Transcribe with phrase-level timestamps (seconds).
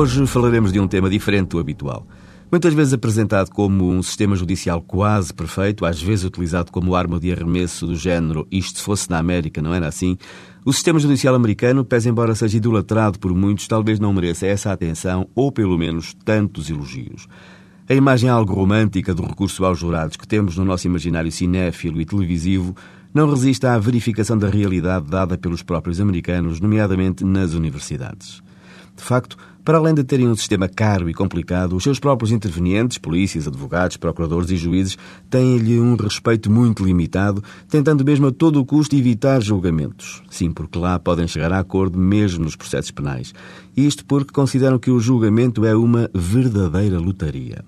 [0.00, 2.06] Hoje falaremos de um tema diferente do habitual.
[2.52, 7.32] Muitas vezes apresentado como um sistema judicial quase perfeito, às vezes utilizado como arma de
[7.32, 10.16] arremesso do género isto se fosse na América, não era assim?
[10.64, 15.28] O sistema judicial americano, pese embora seja idolatrado por muitos, talvez não mereça essa atenção
[15.34, 17.26] ou, pelo menos, tantos elogios.
[17.90, 22.04] A imagem algo romântica do recurso aos jurados que temos no nosso imaginário cinéfilo e
[22.04, 22.72] televisivo
[23.12, 28.46] não resiste à verificação da realidade dada pelos próprios americanos, nomeadamente nas universidades.
[28.98, 32.98] De facto, para além de terem um sistema caro e complicado, os seus próprios intervenientes,
[32.98, 34.98] polícias, advogados, procuradores e juízes,
[35.30, 40.22] têm-lhe um respeito muito limitado, tentando mesmo a todo o custo evitar julgamentos.
[40.30, 43.32] Sim, porque lá podem chegar a acordo mesmo nos processos penais.
[43.76, 47.64] Isto porque consideram que o julgamento é uma verdadeira lotaria.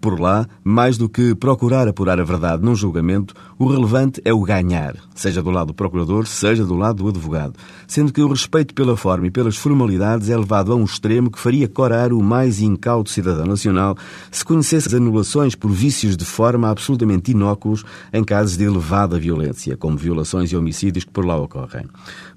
[0.00, 4.40] Por lá, mais do que procurar apurar a verdade num julgamento, o relevante é o
[4.40, 7.54] ganhar, seja do lado do procurador, seja do lado do advogado,
[7.86, 11.38] sendo que o respeito pela forma e pelas formalidades é levado a um extremo que
[11.38, 13.94] faria corar o mais incauto cidadão nacional
[14.30, 19.76] se conhecesse as anulações por vícios de forma absolutamente inócuos em casos de elevada violência,
[19.76, 21.86] como violações e homicídios que por lá ocorrem.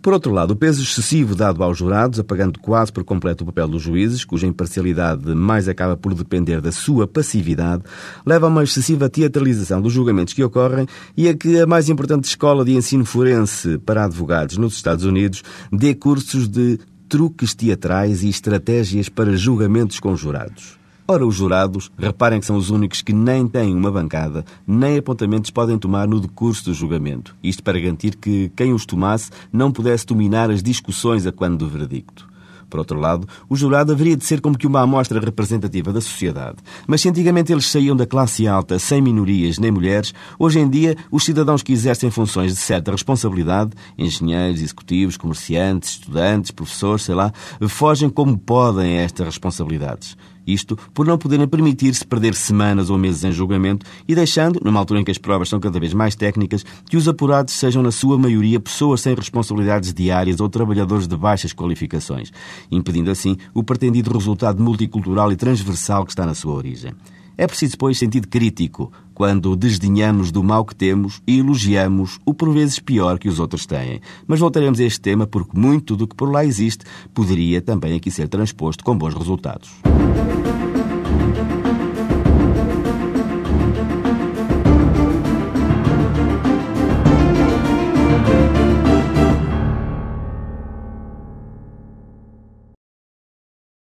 [0.00, 3.68] Por outro lado, o peso excessivo dado aos jurados, apagando quase por completo o papel
[3.68, 7.51] dos juízes, cuja imparcialidade mais acaba por depender da sua passividade,
[8.24, 10.86] leva a uma excessiva teatralização dos julgamentos que ocorrem
[11.16, 15.42] e a que a mais importante escola de ensino forense para advogados nos Estados Unidos
[15.70, 16.78] dê cursos de
[17.08, 20.80] truques teatrais e estratégias para julgamentos com jurados.
[21.06, 25.50] Ora, os jurados, reparem que são os únicos que nem têm uma bancada, nem apontamentos
[25.50, 27.36] podem tomar no decurso do julgamento.
[27.42, 31.68] Isto para garantir que quem os tomasse não pudesse dominar as discussões a quando do
[31.68, 32.31] veredicto.
[32.72, 36.56] Por outro lado, o jurado haveria de ser como que uma amostra representativa da sociedade.
[36.86, 40.96] Mas se antigamente eles saíam da classe alta, sem minorias nem mulheres, hoje em dia
[41.10, 47.30] os cidadãos que exercem funções de certa responsabilidade, engenheiros, executivos, comerciantes, estudantes, professores, sei lá,
[47.68, 50.16] fogem como podem a estas responsabilidades.
[50.46, 55.00] Isto por não poderem permitir-se perder semanas ou meses em julgamento e deixando, numa altura
[55.00, 58.18] em que as provas são cada vez mais técnicas, que os apurados sejam, na sua
[58.18, 62.32] maioria, pessoas sem responsabilidades diárias ou trabalhadores de baixas qualificações,
[62.70, 66.92] impedindo assim o pretendido resultado multicultural e transversal que está na sua origem.
[67.36, 72.52] É preciso, pois, sentido crítico quando desdenhamos do mal que temos e elogiamos o por
[72.52, 74.00] vezes pior que os outros têm.
[74.26, 76.84] Mas voltaremos a este tema porque muito do que por lá existe
[77.14, 79.70] poderia também aqui ser transposto com bons resultados.